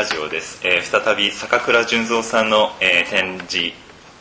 [0.00, 3.74] ラジオです、えー、再び坂倉純三さんの、えー、展示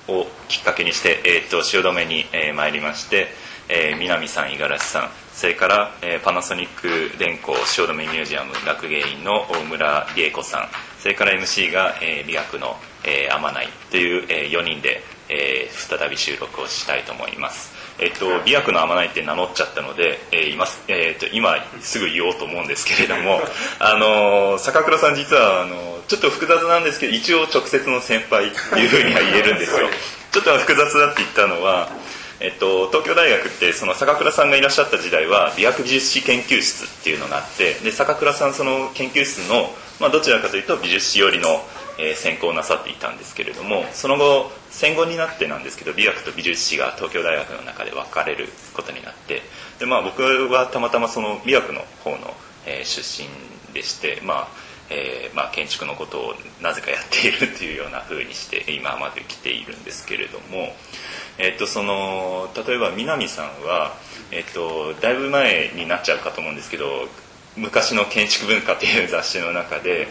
[0.09, 3.29] をきっかけにして、えーと、汐留に、えー、参りまして、
[3.69, 10.67] えー、南さん五十嵐さんそれから、えー、パナソニック電工汐留ミュージアム学芸員の大村理恵子さん
[10.99, 17.78] それから MC が、えー、美学の、えー、天内という、えー、4人で、えー、再び収録をしたいと思います。
[18.01, 23.41] えっと、美薬の天内って名乗っちゃったので、えー今えー、っと今すぐ言おうと思うんですけれども
[23.79, 29.89] あの坂倉さん実はあのちょっと複雑なんですけど一応直接の先輩っていうふうには言えるんですよ。
[30.31, 31.89] ちょっと複雑だって言ったのは、
[32.39, 41.65] えっと、東京大学ってその坂倉さんがいらっしゃった時代は美薬美術史研究室っていうのがあってで坂倉さんその研究室の、まあ、どちらかというと美術史寄りの
[41.99, 49.41] えー、専攻なさっていたんですけれどもその後戦後になってなんですけど美学と美術史が東京大学の中で分かれることになって
[49.79, 52.33] で、まあ、僕はたまたまその美学の方の、
[52.65, 53.27] えー、出身
[53.73, 54.47] でして、まあ
[54.89, 60.73] えーまあ、建築のことをなぜかやっているというようなふうにして今まで来ているんですけれども、
[61.37, 63.93] えー、とその例えば南さんは、
[64.31, 67.07] えー、とだいぶ前になっちゃうかと思うんですけど
[67.59, 70.07] 昔の建築文化という雑誌の中で、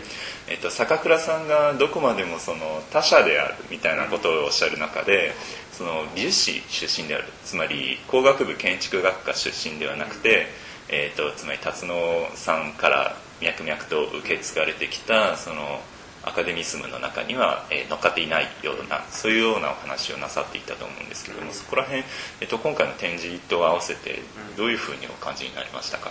[0.48, 5.32] えっと、坂倉さんがどこまでもその他者であるみたいなことをおっしゃる中で
[5.72, 10.46] その美術史出身であるつまり工学部建築学科出身ではなくて、
[10.88, 11.94] えっと、つまり辰野
[12.34, 15.80] さんから脈々と受け継がれてきたその
[16.24, 22.02] アカデミズムの中には、え、乗っかっていないようなそういうようなお話をなさっていたと思うんですけどもそこら辺、
[22.40, 24.20] えっと、今回の展示と合わせて
[24.56, 26.10] どういうふうにお感じになりましたか、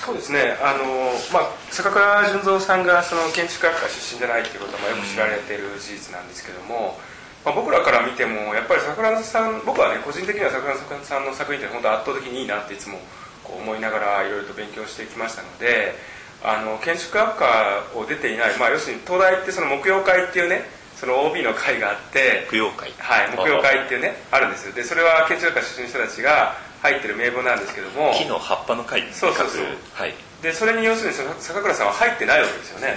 [0.00, 0.56] そうですね。
[0.64, 6.96] あの、まあ、坂倉純三さんがその建築学科出身じゃないっていうことはまあよく知られている事実なんですけども、
[7.44, 12.96] まあ、僕らから見てもやっぱり桜田さん僕はね個人的には桜田さんの作品って本当圧倒的にいいなっていつも
[13.44, 15.94] こう思いながらいろいろと勉強してきましたので
[16.42, 20.64] あの建築学科を出ていない、まあ、要するに東大ってその木曜会っていうね
[20.96, 22.92] その OB の会があって木曜会。
[22.98, 24.72] はい木曜会っていうねあるんですよ。
[24.72, 28.12] でそれは建築学科出身の人たちが入ってる名簿なんですけども。
[28.16, 29.02] 木の葉っぱの回。
[29.12, 32.96] そうそうそう、はい、でそれに要するに坂倉さんは入ってないわけですよね、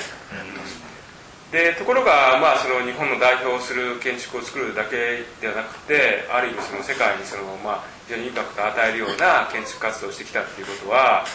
[1.47, 11.25] うん、でところが、まあ、その日本の代表する建築を作るだけではなくてある意味その世界にその、まあ、非常にインパクトを与えるような建築活動をしてきたっていうことは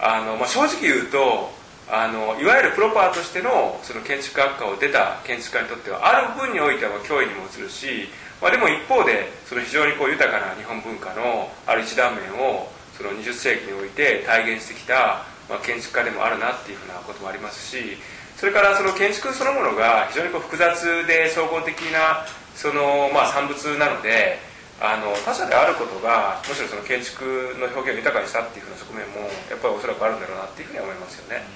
[0.00, 1.50] あの、まあ、正直言うと
[1.90, 8.08] あのいわゆるプロパーとしてのその建築学科を出た建築家にとってはある分においては脅威にも映るし
[8.42, 12.66] まあ、でも一方でその非常にこう豊かな日本文化のある一断面を
[12.98, 17.96] その20世紀において体現してきた、まあ、建築家でもあるなっていうふうなこともありますし
[18.36, 22.26] それからその建築そのものが非常にこう複雑で総合的な
[22.58, 24.38] その、まあ、産物なので
[24.82, 31.46] あの他者であることがむしろその建築の表現を豊かにしたっていうふうな側面もやっぱりおそらくあるんだろうなっていうふうに思いますよね。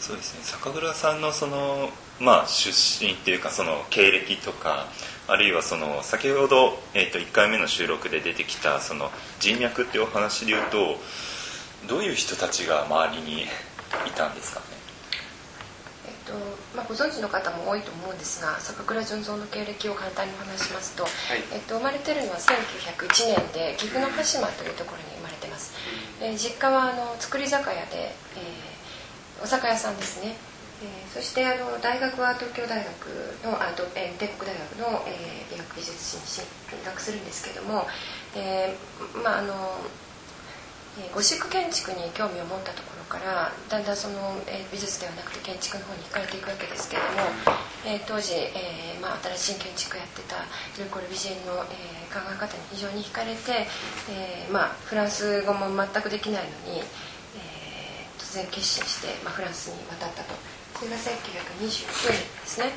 [0.00, 1.88] そうですね酒蔵さんのその、
[2.20, 4.86] まあ、出身っていうかその経歴とか
[5.26, 9.10] あるいはその先ほど、えー、と1回目の収録で出てきたその
[9.40, 10.96] 人脈っていうお話でいうと
[11.88, 13.46] どういう人たちが周りにい
[14.14, 14.66] たんですかね？
[16.06, 16.32] えっと
[16.76, 21.12] まあ、ご存知の方も多いと思うんですが坂倉純三の経歴を簡単にお話しますと、はい、
[21.52, 25.72] えっと、生まれてるのは1901年で岐阜の羽島というところに生まれてます、
[26.20, 30.32] えー、実家はあの造り酒屋で、えー、お酒屋さんですね。
[30.32, 30.53] えー、
[31.14, 36.44] そしてあの大学は東京大学のあと、えー、帝国大学の、えー、美学美術史に進
[36.84, 37.86] 学するんですけども、
[38.34, 39.54] えー、まああの
[41.14, 50.42] ゴシック建築に興味を持ったところからだんだんその、えー、美術ではなくて建築の方に惹かれていくわけですけれども、えー、当時、えーまあ、新しい建築をやってた
[50.82, 53.70] ルコル・ビジェンの、えー、考え方に非常に惹かれて、
[54.10, 60.34] えーまあ、フランス語も全くできないのに、えー、突然決心して、まあ、フランスに渡ったと。
[60.84, 62.68] それが1929年ですね。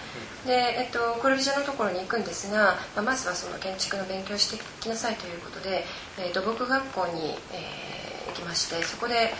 [0.45, 5.83] で、えっと、コルビジェのところに行くんですが、まあ、まずはその建築の勉強してきなさいということで、
[6.17, 9.33] えー、土木学校に、えー、行きましてそこで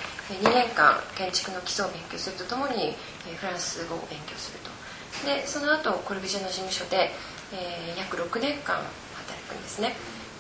[0.43, 2.91] 2年間建築の基礎を勉強するとともに、
[3.31, 4.69] え、フランス語を勉強すると。
[5.25, 7.09] でその後コルビジェの事務所で、
[7.55, 8.83] えー、約6年間
[9.15, 9.95] 働くんですね。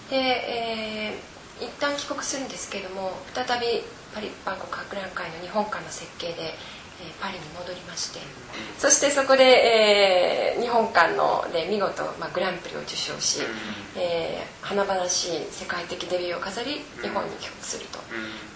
[0.09, 6.53] で、えー、一旦帰国するんですけれども再びパリ万国博覧会の日本館の設計で
[7.19, 8.19] パリに戻りまして。
[8.77, 13.41] そしてそこで、えー、日本館ので見事、まあ、グランプリを受賞し、
[13.95, 17.99] えー、華々しい世界的デビューを飾り日本に帰国すると。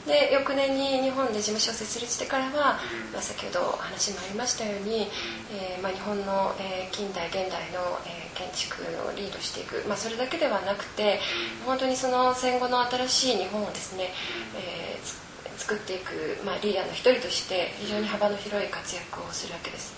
[0.08, 2.80] で翌年に日本で事務所を設立してからは、
[3.14, 5.08] まあ、先ほど話もありましたように、
[5.54, 11.20] えーまあ、日本の、えー、近代現代の、えー、建築をリードしていく、まあ、それだけではなくて
[11.66, 14.10] 本当にその戦後の新しい日本をですね、
[14.58, 15.31] えー、
[15.72, 19.96] 作っていく、まあ、リーダーの一人として非常に幅の広い活躍をするわけです。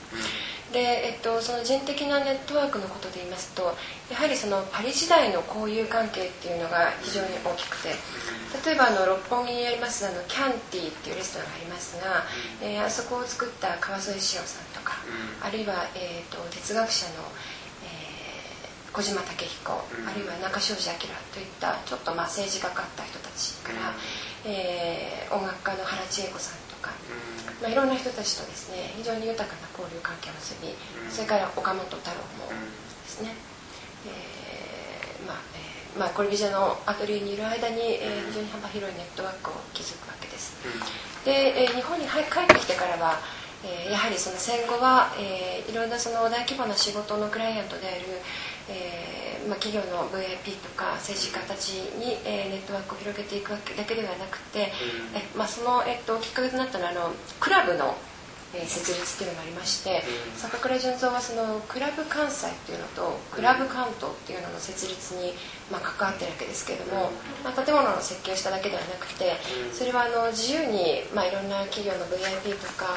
[0.72, 3.76] で、えっと、その人的なネットワークのことで言いますと
[4.10, 7.94] やはりそのパリ時代の交友関係っていうのが非常に大きくて
[8.66, 12.26] 例えばあの六本木にありますあのキャンティっていうレストランがありますが、
[12.62, 14.98] えー、あそこを作った川添志郎さんとか、
[15.42, 17.14] あるいは、えーと、哲学者の、
[18.94, 23.98] 小島武彦、あるいは中庄司明といったちょっとまあ政治がかった人たちから、
[24.46, 26.94] えー、音楽家の原千恵子さんとか、
[27.58, 30.70] まあ、いろんな人たちとですね非常に豊かな交流関係を結び
[31.10, 33.34] それから岡本太郎もですね、
[34.06, 40.54] えー、まあ、えー、まあ、コルビジェのアトリエにいる間に、えー、非常に幅広いネットワークを築くわけです。
[41.26, 43.18] で、えー、日本に帰ってきてからは
[43.64, 48.20] えー、やはりその戦後は、えー、いろんなその大規模な仕事のクライアントである、
[48.70, 54.72] えーまあ、企業の VIP とか政治家たちに、えー、ネットワークを広げていくわけだけではなくて、
[55.12, 57.96] うん、えまあ、その、えっと、きっかけとなったのはあのクラブの
[58.54, 60.04] え設立っていうのがありまして、
[60.38, 65.34] 坂倉純三はそのクラブ関西っていうのとクラブ関東っていうのの設立に、
[65.72, 67.10] まあ、関わってるわけですけれども、
[67.44, 69.34] まあ、建物の設計をしただけではなくて
[69.74, 72.94] それはあの自由に、まあ、いろんな企業の VIP とか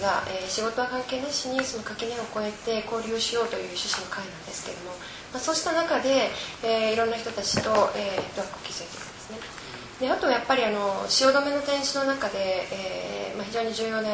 [0.00, 4.96] が、えー、仕事は関係なしにその垣根を越えて交流しようという趣旨の会なんですけれども、
[5.32, 6.32] まあ、そうした中で、
[6.64, 9.38] えー、いろんな人たちと、えー、ネットワークを築いていくんですね。
[10.00, 14.10] であとやっぱりあの汐留の展示の中で、えーまあ、非常に重要な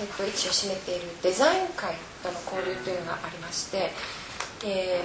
[0.00, 3.90] えっと、位置を占めているデザイン界との交流というのがありまして、
[4.64, 5.02] え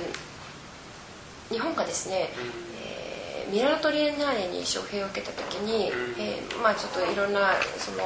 [1.50, 2.30] ー、日本がですね、
[2.82, 7.98] えー、ミラノトリエンナーレに招聘を受けた時に、えー、まあちょっといろんなその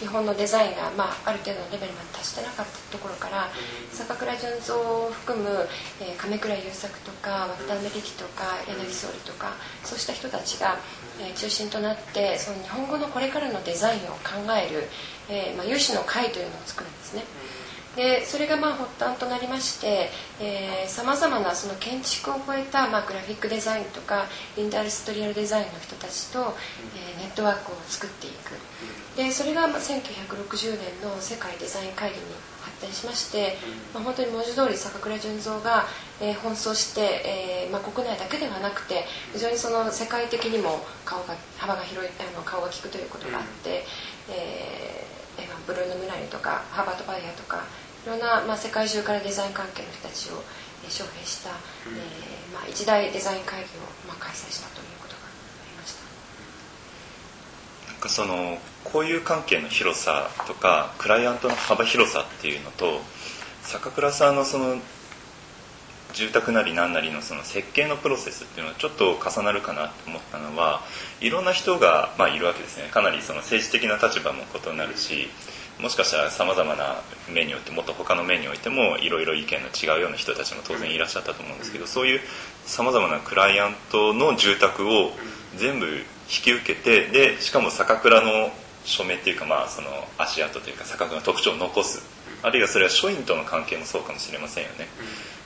[0.00, 3.48] 日本のデザインが、まあ、ある程度のレベルまで達してなかったところから
[3.90, 5.66] 坂倉純三を含む、
[6.00, 9.52] えー、亀倉優作とか渡辺力とか柳総理とか
[9.82, 10.76] そうした人たちが、
[11.20, 14.84] えー、中心となってその日本語のこれからのデザインを考える、
[15.28, 17.24] えーまあ、有志の会というのを作るんですね。
[17.96, 20.10] でそれがまあ発端となりまして
[20.86, 26.54] さまざまなその建築を超えた、まあ、グラフィックデザインとかインダストリアルデザインの人たちと、
[26.94, 28.52] えー、ネットワークを作っていく
[29.18, 32.22] でそれが1960年の世界デザイン会議に
[32.62, 33.58] 発展しまして、
[33.92, 35.86] まあ、本当に文字通り坂倉純三が、
[36.22, 39.02] えー、奔走して、えーまあ、国内だけではなくて
[39.34, 43.82] 非常にその世界的にも顔が幅が広いあの顔が利くということがあって、
[44.30, 47.66] えー、ブルーノ・ムラリとかハーバート・バイヤーとか
[48.06, 50.38] いろんな、まあ、世界中からデザイン関係の人たちを、
[50.84, 55.17] えー、招聘した、えーまあ、一大デザイン会議を、まあ、開催したということ
[57.98, 63.00] かその交友関係の広さとかクライアントの幅広さっていうのと
[63.62, 64.76] 坂倉さんのその
[66.14, 70.82] 住宅なり何なりのその設計のプロセスっていうのはちょっと重なるかなと思ったのは
[71.20, 72.88] いろんな人が、まあ、いるわけですね。
[72.90, 75.28] かなりその政治的な立場も異なるし
[75.80, 76.96] もしかしたらさまざまな
[77.32, 82.20] 面によってもっと他の面においてもいろいろ意見の違うような人たちも当然いらっしゃったと思うんですけどそういう
[82.64, 85.12] さまざまなクライアントの住宅を
[85.56, 88.50] 全部引き受けてでしかも坂倉の
[88.84, 89.88] 署名っていうかまあその
[90.18, 92.18] 足跡というか坂倉の特徴を残す。
[92.42, 94.86] あるいはそれは署員との関係もそうかもしれませんよね、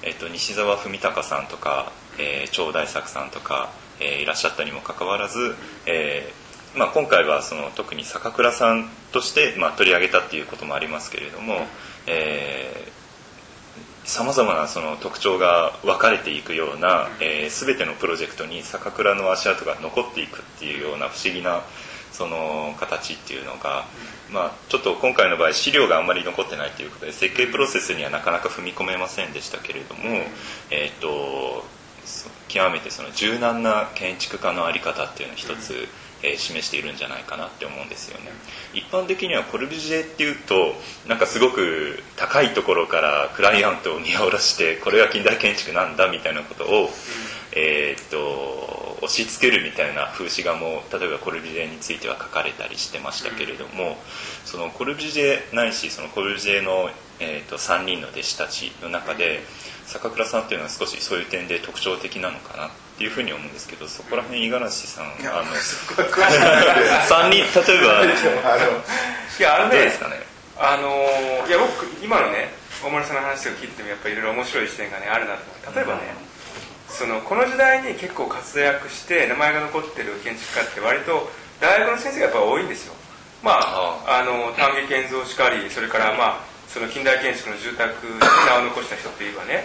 [0.02, 5.54] えっと、西澤文隆さんとか、えー、長大作さんとか、えー、いらっしゃったにもかかわらず、
[5.86, 6.41] えー
[6.74, 11.66] まあ、今回はその特に坂倉さんとして、まあ、取り上げたっていうこともありますけれども、
[14.04, 21.62] さまざまなその特徴が分かれていくような、えー、全てのプロジェクトに坂倉の足跡が残っていくっていうような不思議な
[22.10, 23.84] その形っていうのが、
[24.30, 30.02] まあ、ちょっと今回の場合資料があんまり残ってないということで設計プロセスにはなかなか踏み込めませんでしたけれども、
[30.70, 31.64] えーと、
[32.48, 35.88] 極めてその柔軟な建築家の在り方っていうのを一つ、
[36.22, 38.30] えー、示しているんじゃないかなって思うんですよね。
[38.74, 40.74] 一般的にはコルビジェっていうと
[41.08, 46.90] なんかすごく高いところからクライアントを見下ろしてこれが近代建築なんだみたいなことを、
[47.52, 53.96] えー、っと押し付けるみたいな風刺画も例えばコルビジェについては書かれたりしてましたけれども
[54.44, 56.88] そのコルビジェないしそのコルビジェの、
[57.18, 59.40] えー、っと3人の弟子たちの中で
[59.86, 68.08] 坂倉さんっていうのは少しそういう点で特徴的なのかなっていうふうに思うんですけどそこら辺五十嵐さんあの3人例えばい
[69.42, 70.16] やあのねですかね？
[70.58, 70.88] あの
[71.48, 72.50] いや僕今のね
[72.84, 76.94] 大丸さんの話を聞いてもやっぱりいろいろ面白い視点がねあるなと思例えばね、うん。
[76.94, 81.30] そのこの時代に結構活躍して名前が残ってる建築家って割と
[81.60, 82.94] 大学の先生がやっぱ多いんですよ。
[83.42, 84.20] まあ。
[84.20, 89.64] あの丹下健三しかりそれからまあその近代建築の住宅に名を残した人っていえばね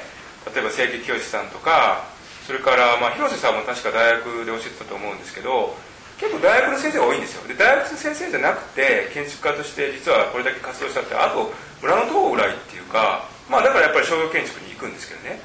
[0.53, 2.03] 例えば清家清さんとか
[2.47, 5.75] それからまあ広瀬さんも確か大学で教えてたと思うんですけど
[6.15, 7.43] 結構大学の先生が多いんですよ。
[7.43, 11.51] で大学の先生じゃなくて建築家として実はこれだけ活動したってあと
[11.83, 15.43] 村の東ぐらいっていうかまあだからやっぱり商業建築に行くんですけどね。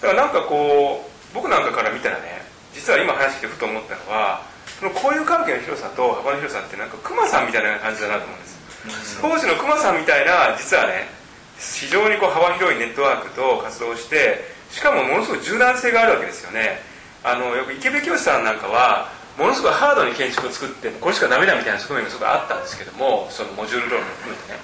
[0.00, 2.40] だからなんかこう僕なんかから見たらね
[2.72, 4.40] 実は今話してふと思ったのは
[4.80, 9.20] その交友関係の広さと幅の広さってなんか熊さんみたいな感じだなと思うんです。
[9.20, 11.12] 当時の熊さんみたいな実はね
[11.60, 16.80] 非常にこう幅広いネットワークと活動してしかもものすごい柔軟性があるわけですよね。
[17.24, 24.58] あのよく池部教師さんなんかはものすごいハードに建築を作ってこれしかダメだみたいな側面がすごくあったんですけどもそのモジュール論も含めてね。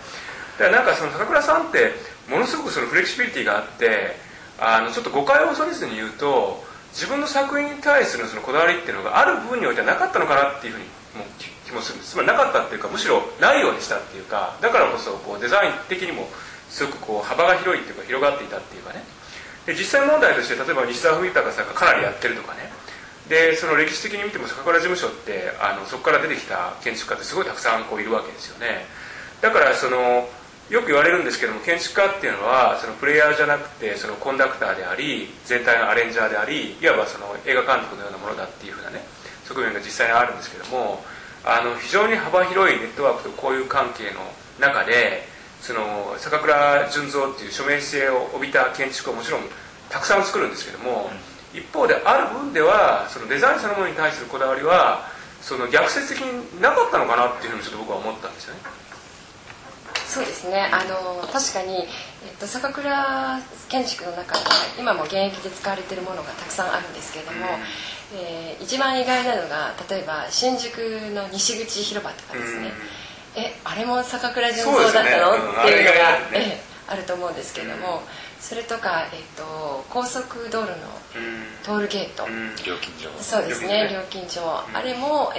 [0.59, 1.93] だからなんかその高倉さんって
[2.29, 4.17] ものすごくそのフレキシビリティがあって
[4.59, 10.85] あのちょっと誤解を恐れずに言うと自分の作品に対するそのこだわりっていうのがある部分においてはなかったのかなっていうふうに
[11.19, 11.25] も
[11.67, 12.13] 気もするんです。
[12.13, 16.29] つまりなかったっていうかむしろないようにしたっていうかだからこそこうデザイン的にも
[16.71, 19.03] すごくこう幅が広いっていうか広がっていたっていうかね。
[19.67, 22.73] で実際問題として例えば西澤文隆さんがかなりやってるとかね。
[23.29, 28.85] でその歴史的に見ても坂倉事務所ってあのそこから出てきた建築家ってすごいたくさんこういるわけですよね。
[29.41, 30.29] だからその
[30.71, 39.05] よく言われるんですけども建築家っていうのはそのプレイヤーじゃなくてそのコンダクターであり全体のアレンジャーでありいわばその映画監督のようなものだっていうふうなね
[39.45, 41.05] 側面が実際にあるんですけども
[41.45, 44.21] あの非常に幅広いネットワークと交友関係の
[44.59, 45.29] 中で
[45.65, 49.41] その坂倉純三っていう署名性を帯びた建築をもちろん
[49.89, 51.35] たくさん作るんですけども、うん。
[51.55, 55.07] 一方である分ではそのデザインそのものに対するこだわりは
[55.41, 58.61] その逆説的になかったのかなっていうふうにちょっと僕は思ったんですよね。
[60.07, 60.71] そうですね。
[60.71, 64.45] あの確かに、えっと、坂倉建築の中で
[64.79, 70.79] 今も現役で使われているものがたくさんあるんですけれども、うん、えー、一番意外なのが例えば新宿
[71.15, 72.73] の西口広場とかですね、うん、
[73.37, 77.97] えあれも坂倉純三だったの、ね、っていうのが、ね、あると思うんですけれども。
[77.97, 78.01] うん
[78.45, 80.77] それとか、えーと、高速道路の
[81.65, 82.29] トールゲート、
[82.63, 83.09] 料金所。
[83.19, 85.33] そうですね料金所、あれも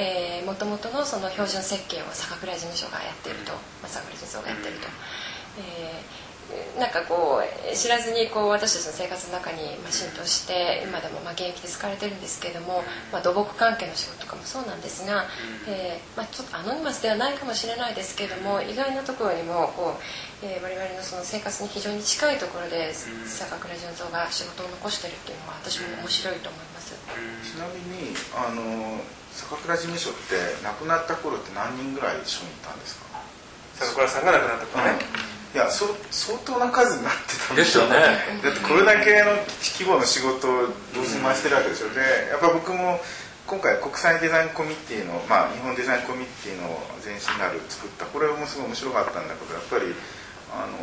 [0.43, 3.53] もともとのその標準設計を坂倉事務所がやっていると、
[3.85, 4.87] 坂倉地蔵がやっていると、
[5.59, 6.24] えー
[6.79, 15.25] なんかこう知らずにこう私たちの生活の中にま浸透して今でもま現役で使われてるんですけれども、まあ、土木関係の仕事とかもそうなんですが、
[15.67, 26.93] えー、まあ、ちょっとアノニマスではないかもしれないですけれども意外なところにもこう、えー、我々のその生活に非常に近いところで坂倉純三が仕事を残してるっていうのは私も面白いと思います。
[26.95, 29.01] ちなみにあの
[29.33, 33.19] 坂倉事務所って亡くなった頃って何人ぐらい一緒にいたんですか？
[33.79, 35.24] 坂倉さんが亡くなった頃ね、うん
[35.55, 37.95] いやそ相当な数になってたんですよね。
[38.43, 41.89] だってこれだけの規模の仕事を同時に回してるわけでしょ、う。
[41.91, 42.99] ん、でやっぱ僕も
[43.47, 46.67] 今回国際デザインコミッティの、まあ、日本デザインコミッティの
[46.99, 49.95] 前身なる作ったこれもすごい面白かったんだけどやっぱり
[50.51, 50.75] あの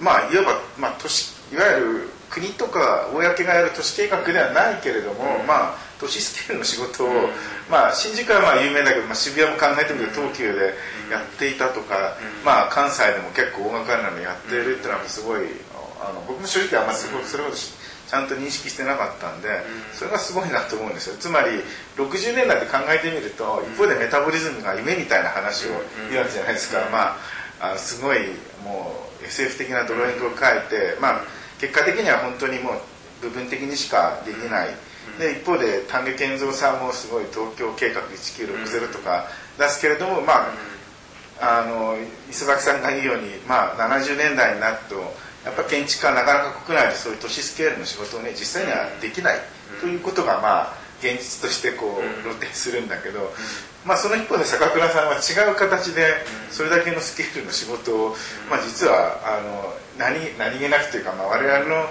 [0.00, 7.12] まあいわば、まあ、都市いわゆる国とか公がやる都市計画ではないけれども、うん、まあ都市スケールの仕事を、うん、
[7.70, 10.74] まあ新宿はまあ有名だけど、まあ、渋谷も考えてみると東急で
[11.10, 15.46] やっていたとか、うん、まあ関西でも結構大掛かりなのやってるっていうのはすごい
[16.00, 19.48] あの僕も正直あんまりすごいそれほどちゃんと認識してなかったんで、
[19.92, 21.16] それがすごいなと思うんですよ。
[21.18, 21.58] つまり
[21.96, 25.70] 60年代で考えてみると一方でメタボリズムが夢みたいな話を
[26.08, 27.18] 言うわけじゃないですか、ま
[27.58, 28.18] ああすごい
[28.62, 31.20] もう SF 的なドローイングを書いて、まあ
[31.60, 32.74] 結果的には本当にもう
[33.22, 34.68] 部分的にしかできない、
[35.18, 39.26] で一方で丹下健三さんもすごい東京計画1960とか
[39.58, 40.52] 出すけれども、まあ
[41.38, 41.96] あの
[42.30, 44.96] 磯崎さんが言うように、まあ、70年代になると
[45.44, 49.38] やっぱ建築家はなかなか国内でそういう都市スケールの仕事をね実際にはできない。
[49.80, 53.32] ということがまあ現実としてこう露呈するんだけど、
[53.84, 56.14] まあ、その一方で坂倉さんは違う形で
[56.50, 58.16] それだけのスケールの仕事を、
[58.50, 61.86] まあ、実はあの何何気なくというか、まあ、我々の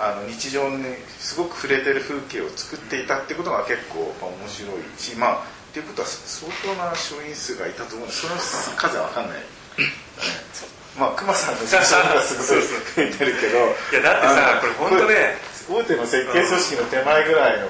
[0.00, 0.84] あの日常に
[1.18, 8.26] すごく触れてる風景を作っていたってことが結構、まあ、面白いしまあっていうことは相当な商員数がいたと思うんです。
[8.64, 9.38] その数は分かんない。
[10.98, 13.58] まあ熊さんの写真がすごい増えてるけど。
[13.92, 15.38] いやだってさこれ本当ね
[15.68, 17.68] 大手の設計組織の手前ぐらいの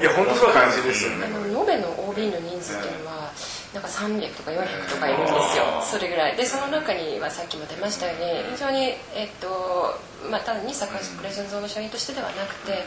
[0.52, 1.26] 感じですよね。
[1.26, 3.32] 延べの OB の人数っていうのは、
[3.74, 5.64] なんか300とか400とかいるんですよ。
[5.82, 6.36] それぐらい。
[6.36, 9.94] でその中にはさっきも出ましたように非常に、えっと
[10.28, 12.82] まあ、単に坂倉純三の社員としてではなくて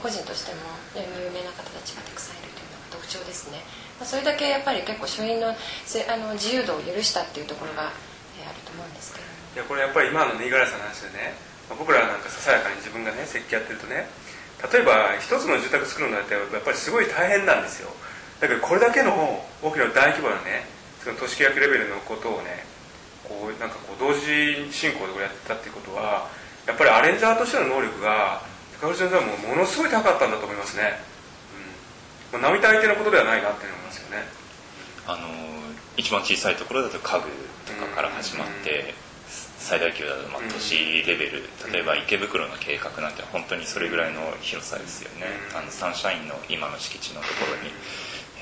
[0.00, 0.60] 個人としても
[0.96, 3.60] 有名な方たちがたくさんいるというのが特徴ですね、
[4.00, 5.52] まあ、それだけやっぱり結構書院の
[5.84, 7.92] せあの自由度を許したっていうところが、
[8.40, 9.24] えー、あると思うんですけど。
[9.54, 11.36] いやこれやっぱり今のね五十嵐さんの話でね、
[11.68, 14.08] まあ、僕らなんかささやかに自分がね設計やってるとね
[14.72, 17.90] 例えば一つの住宅作るのだってやっぱりすごい大変なんですよ。
[18.40, 20.66] だけどこれだけの大きな大規模なね
[21.02, 22.64] その都市契約レベルのことをね
[23.24, 26.28] こうなんかこう同時進行でやってたっていうことは
[26.66, 28.42] やっぱりアレンジャーとしての能力が
[28.80, 31.00] 高橋先生はもうものすごい高かったんだと思いますね、
[32.34, 34.24] うん、並大抵のことではないなって思いますよね。
[35.06, 35.28] あの
[35.96, 37.28] 一番小さいところだと家具
[37.70, 38.94] とかから始まって、
[39.64, 41.42] 最大級だとまあ都市レベル、
[41.72, 47.72] 例えば池袋の計画なんて本当にそれぐらいの広さですよね、あのサンシャインの今の敷地のところに、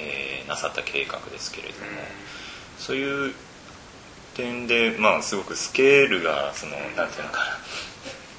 [0.01, 1.87] えー、なさった計画ですけれども、
[2.77, 3.35] そういう
[4.35, 7.45] 点で、まあ、すごくスケールがそのなんていうのかな。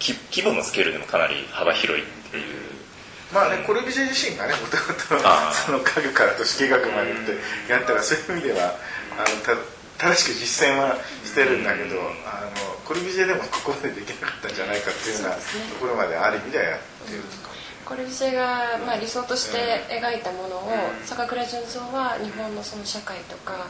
[0.03, 2.43] 規模のスケールでもかなり幅広いっていう。
[3.33, 7.15] まあね、コルビジェ自身がねもともとその家具から都市計画までっ
[7.65, 8.75] てやったらそういう意味では
[9.17, 9.55] あのた
[10.03, 11.95] 正しく実践はしてるんだけど、
[12.27, 15.41] あのコルビジェでもここまでできなかったんじゃないかっていうようなと
[15.79, 17.53] ころまである意味ではやってるとか？
[17.85, 20.71] コルビジェが、まあ、理想として描いたものを、
[21.03, 23.67] 坂倉純三は日本のその社会とか、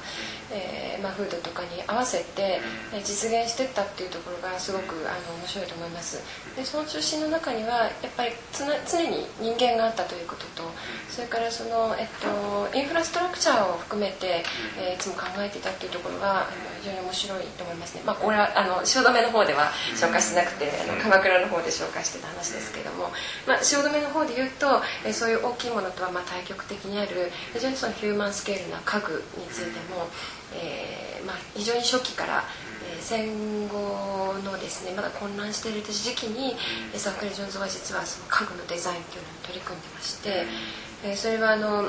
[0.51, 2.61] えーまあ、風土とかに合わせて、
[2.93, 6.23] え実現していったっていうところがすごくあの面白いと思います。
[6.55, 10.63] でその中心の中にはやっぱり常に人間があったということと
[11.09, 14.43] それからその、えっと、インフラストラクチャーを含めて、
[14.79, 16.47] えー、いつも考えていたっていうところが
[16.83, 23.07] 非常に面白いと思いますね、まあ、これはあの汐留の方では紹介してなくてあの鎌倉の方で紹介してた話ですけども、
[23.47, 24.67] まあ、汐留の方で言うと、
[25.07, 30.11] えー、そういう大きいものとはまあ対極的にある非常にそのヒューマンスケールな家具についても、
[30.59, 32.43] えーまあ、非常に初期から、
[32.91, 36.55] えー、戦後のですねまだ混乱している時期に
[36.95, 40.43] 桜井純三は実はその家具のデザインというのに取り組んでまして、
[41.05, 41.87] えー、それはあの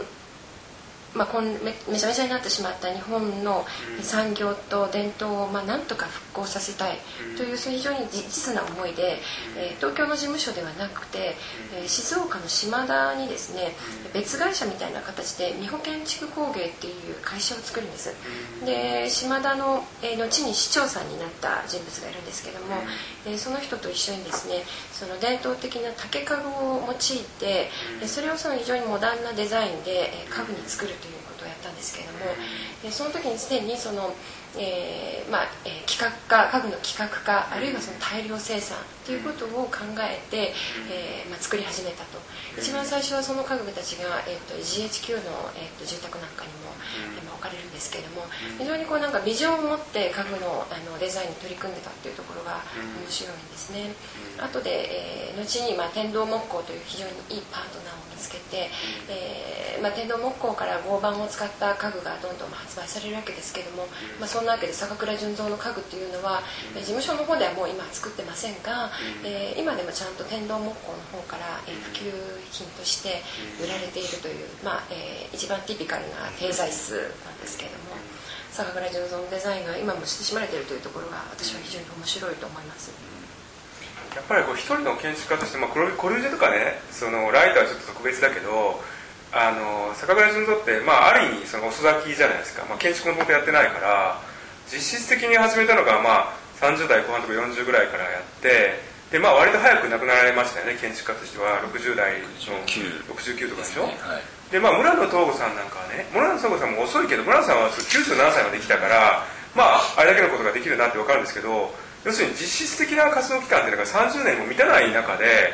[1.14, 3.64] まあ、こんめめちゃめちゃになってしまった日本の
[4.02, 6.99] 産業と伝統をまあなんとか復興させたい
[7.37, 9.18] という非常に実な思いで、
[9.56, 11.37] えー、東京の事務所ではなくて、
[11.76, 13.76] えー、静岡の島田にですね
[14.12, 18.14] 別会社みたいな形で美保建築工芸っていう会社を作るんです。
[18.66, 22.83] で島田の、えー、後に市長さんになった人物がいるんですけども、
[23.26, 26.97] えー、その人と一緒にですねその伝統的な竹家具を用い
[27.38, 27.71] て
[28.06, 31.03] それをその非常にモダンなデザインで家具に作ると
[31.45, 32.35] をやったんですけれども、
[32.83, 34.15] でその時にすでにその、
[34.58, 40.52] えーまあえー、企画化家具の企画化あるいはその大量生産ということを考えて、
[40.88, 42.19] えーまあ、作り始めたと。
[42.56, 46.71] 一番最初はその家具たちが、えーと、GHQ の、えーと、住宅なんかにも、
[47.12, 48.23] えーまあ、置かれるんですけれども
[48.58, 52.62] 非常にこうなんかビジョンを持って家具のあのデザインに取り組んでたっていうところが
[53.02, 53.90] 面白いんですね。
[54.38, 58.71] 後で、えー、後に、まあ、天童木工という非常にいいパートナーを見つけて、
[59.10, 63.86] えーまあ、天童木工から合板を使った家具がどんどん発売されるわけですけども、
[64.19, 66.45] まあ、そんなわけで坂倉純三の家具っていうのは
[66.76, 68.93] 事務所の方ではもう今作ってませんが、
[69.25, 72.13] えー、今でもちゃんと天童木工の方から、えー、普及
[72.52, 73.25] 品として
[73.59, 76.93] 売られているという、まあえー、一番ティピカルな低材質
[77.25, 77.97] なんですけれども
[78.52, 82.93] 坂倉純三のデザインが今も親しまれているというところが私は非常に面白いと思います。
[84.15, 88.78] やっぱりこう一人の建築家として、まあ、コルコルジェとかねそのライトはちょっと特別だけど
[89.33, 94.23] あの坂倉純三って、まあ、ある意味その遅咲きじゃないですか、まあ、建築のことやってないから
[94.70, 98.80] 実質的に始めたのが、まあ、30代後半とか40ぐらいからやって
[99.12, 101.62] で、まあ、割と早く亡くなられましたよね建築家としては。
[101.62, 102.28] 60代の
[103.06, 109.24] 69とかでしょ、ねはい、でまあ村野東吾さんなんかはね村野東吾さんも遅いけど村野さんは97歳まで来たから
[109.54, 111.70] まああれだけのことができるなって分かるんですけど
[112.04, 115.52] 要するに実質的な活動期間っていうのが30年も満たない中で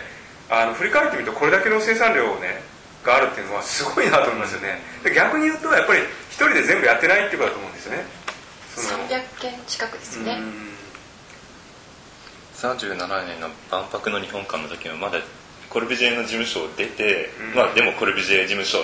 [0.50, 2.62] あの振り返ってみるとこれだけの生産量をね
[3.04, 4.76] があるっていうのはすごいなと思いますよね。
[5.02, 8.04] で逆に言うとやっぱり一人で全部やってないってことだと思うんですよね
[8.80, 10.38] 300件近くですね。
[12.56, 15.20] 37年の万博の日本館の時はまだ
[15.70, 18.76] コルビジエの事務所を出て、うん、まあ、でもコルビジエ事務所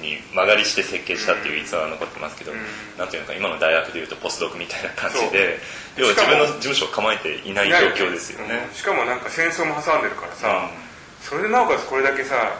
[0.00, 2.58] に間借りして設計したっていう逸話は残ってますけど、うん、
[2.96, 5.58] なんていうのか今の大学でいうとポスドクみたいな感じで
[5.98, 10.70] 要は自分の事務所を構えていない状況ですよね、うん、しかもなんか戦争も挟んでるからさ、
[11.20, 12.54] それでなおかつこれだけさ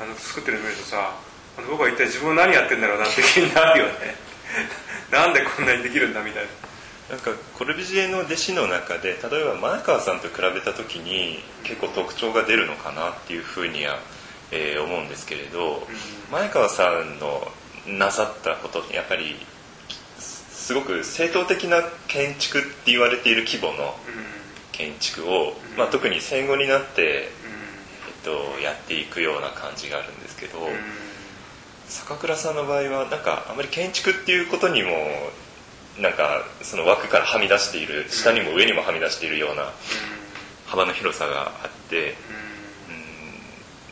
[0.00, 1.18] あの作ってるの見るとさ
[1.68, 4.14] 僕は一体自分は何やってんだろうなって気になるよね
[5.10, 6.50] なんでこんなにできるんだみたいな。
[7.08, 14.00] なんかコルビジエの弟子の中で例えば前川さんと比べた時に結構特徴が出るのかなっていうふうには、
[14.50, 15.86] えー、思うんですけれど、
[16.32, 17.46] 前川さんの
[17.86, 19.36] なさったことやっぱり
[20.18, 23.94] すごく正統的な建築って言われている規模の
[24.72, 27.30] 建築を、まあ、特に戦後になって、え
[28.20, 30.58] っと、やっていくような感じがあるんですけど、
[31.88, 34.90] 坂倉さんの場合はなんかあまり建築っていうことにも
[36.00, 39.72] なんかその枠からはみ出している下にも上にもはみ出しているような
[40.66, 42.14] 幅の広さがあって、う、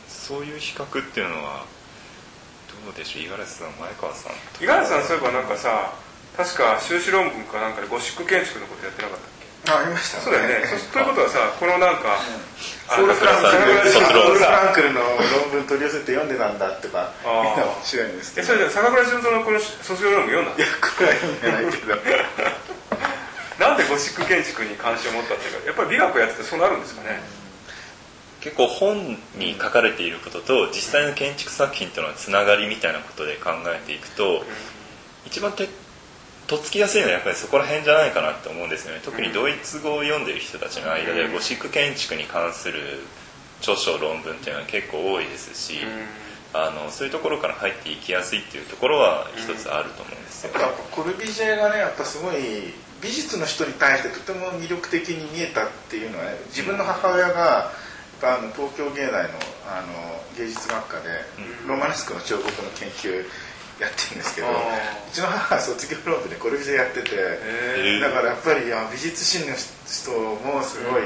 [0.07, 1.65] そういう比較っていうのは
[2.85, 3.23] どうでしょう？
[3.23, 5.93] 五十嵐さん前川さん五十嵐さんそういえばなんかさ
[6.35, 9.34] 確か修士論文かなんかでゴシック建築のことやってなかった
[9.67, 10.65] あありましたそうだよね。
[10.93, 12.19] ということはさこのなんか、
[12.89, 13.49] ソールフランク
[13.83, 18.45] ルソソールフランクルの論文取り寄せて読んでたんだとかみんな面白いんですけど。
[18.45, 21.95] えそれで坂倉純三のこの卒業論文読んだいやこれは読んでないけど。
[23.59, 27.21] なんでゴシック建築に関心を持ったっていうかやっぱり美学をやっててそうなるんですかね？
[28.41, 34.43] 結構本に書かれていることと実際の建築作品とのつながりみたいなことで考えていくと
[35.25, 35.67] 一番て
[36.47, 39.01] とっつきやすいのはやっぱりそこら辺じゃないかなと思うんですよね。
[39.03, 42.99] 特にドイツ語を読んでる人たちの間でゴシック建築に関する
[43.61, 45.79] 著書論文っていうのは結構多いですし
[46.53, 57.71] あのそういうところから入っていきやすいっていうところは一つあると思うんですよやっぱコルビジェがねやっぱすごい美術の人に対してとても魅力的に見えたっていうのはね自分の母親が
[58.23, 59.29] あの東京芸大の
[59.67, 61.09] あの芸術学科で
[61.67, 63.25] ロマネスクの彫刻の研究
[63.79, 64.51] やってるんですけどう
[65.11, 67.11] ちの母は卒業論文でコルビジェやってて
[67.99, 70.11] だからやっぱりあ美術史の人
[70.47, 71.03] もすごい、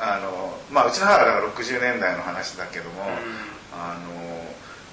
[0.00, 3.06] あのまあうちの母はだから60年代の話だけども、
[3.70, 4.10] あの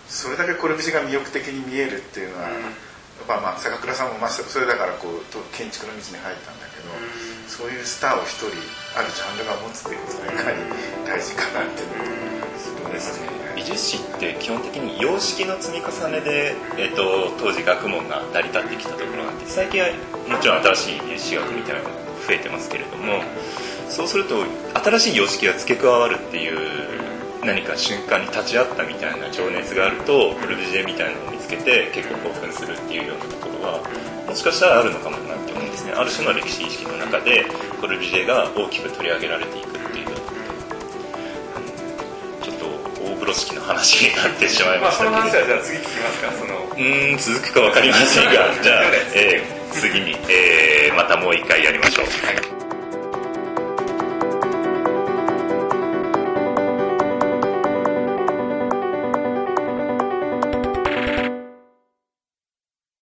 [0.08, 2.56] それだけコルビジェが魅力的に見えるっていうのは、うん。
[3.20, 6.88] やっぱまあ坂倉さんもまあそれだからこうと建築の道に入ったんだけど、
[7.48, 8.48] そういうスターを一人
[8.96, 10.64] あるジャンルが持つっていうことがいかに
[11.06, 19.88] 大事かなっていうのをそうですね美術史って基本的に様式の積み重ねで、えっと当時学問が成り立ってきたところがあって最近は
[20.30, 21.96] もちろん新しい美術史学みたいなのが
[22.28, 23.22] 増えてますけれども
[23.90, 24.46] そうすると
[24.84, 27.10] 新しい様式が付け加わるっていう
[27.44, 33.82] 何か瞬間に立ち会ったみたいな情熱があるとブルビジェみたいなのを見つけて結構興奮するっていうようなところは
[34.28, 35.94] もしかしたらあるのかもなって思うんですね。
[35.94, 37.46] ある種の歴史意識の中で
[37.82, 39.89] コルビジェが大きく取り上げられていく
[43.30, 46.56] 風呂敷の話になってしまいましたけどの話はじゃあ次聞きますかその。
[46.66, 48.32] うーん続くか分かりませんが。
[48.32, 48.84] じゃあ、
[49.16, 52.69] えー次に、えーまたもう一回やりましょう。